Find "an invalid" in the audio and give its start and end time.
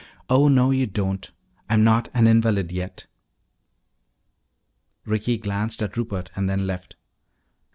2.15-2.71